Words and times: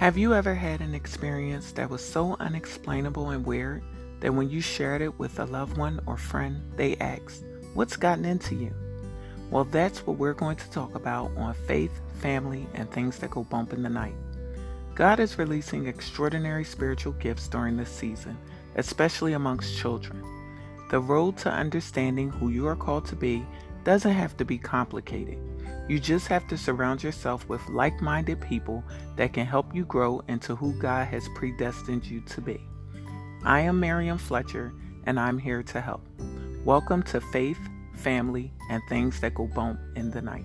Have 0.00 0.16
you 0.16 0.32
ever 0.32 0.54
had 0.54 0.80
an 0.80 0.94
experience 0.94 1.72
that 1.72 1.90
was 1.90 2.02
so 2.02 2.34
unexplainable 2.40 3.28
and 3.28 3.44
weird 3.44 3.82
that 4.20 4.32
when 4.32 4.48
you 4.48 4.62
shared 4.62 5.02
it 5.02 5.18
with 5.18 5.38
a 5.38 5.44
loved 5.44 5.76
one 5.76 6.00
or 6.06 6.16
friend, 6.16 6.62
they 6.74 6.96
asked, 6.96 7.44
What's 7.74 7.98
gotten 7.98 8.24
into 8.24 8.54
you? 8.54 8.72
Well, 9.50 9.64
that's 9.64 10.06
what 10.06 10.16
we're 10.16 10.32
going 10.32 10.56
to 10.56 10.70
talk 10.70 10.94
about 10.94 11.32
on 11.36 11.52
Faith, 11.52 12.00
Family, 12.22 12.66
and 12.72 12.90
Things 12.90 13.18
That 13.18 13.32
Go 13.32 13.44
Bump 13.44 13.74
in 13.74 13.82
the 13.82 13.90
Night. 13.90 14.14
God 14.94 15.20
is 15.20 15.36
releasing 15.36 15.86
extraordinary 15.86 16.64
spiritual 16.64 17.12
gifts 17.12 17.46
during 17.46 17.76
this 17.76 17.90
season, 17.90 18.38
especially 18.76 19.34
amongst 19.34 19.76
children. 19.76 20.24
The 20.90 21.00
road 21.00 21.36
to 21.40 21.50
understanding 21.50 22.30
who 22.30 22.48
you 22.48 22.66
are 22.68 22.74
called 22.74 23.04
to 23.08 23.16
be 23.16 23.44
doesn't 23.84 24.12
have 24.12 24.36
to 24.36 24.44
be 24.44 24.58
complicated. 24.58 25.38
You 25.88 25.98
just 25.98 26.28
have 26.28 26.46
to 26.48 26.56
surround 26.56 27.02
yourself 27.02 27.48
with 27.48 27.66
like 27.68 28.00
minded 28.00 28.40
people 28.40 28.84
that 29.16 29.32
can 29.32 29.46
help 29.46 29.74
you 29.74 29.84
grow 29.84 30.22
into 30.28 30.54
who 30.54 30.72
God 30.74 31.08
has 31.08 31.28
predestined 31.34 32.06
you 32.06 32.20
to 32.20 32.40
be. 32.40 32.60
I 33.44 33.60
am 33.60 33.80
Miriam 33.80 34.18
Fletcher, 34.18 34.72
and 35.04 35.18
I'm 35.18 35.38
here 35.38 35.62
to 35.62 35.80
help. 35.80 36.06
Welcome 36.64 37.02
to 37.04 37.20
Faith, 37.20 37.58
Family, 37.94 38.52
and 38.68 38.82
Things 38.88 39.18
That 39.20 39.34
Go 39.34 39.46
Bump 39.46 39.80
in 39.96 40.10
the 40.10 40.22
Night. 40.22 40.44